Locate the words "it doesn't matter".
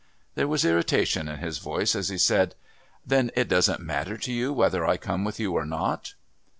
3.35-4.17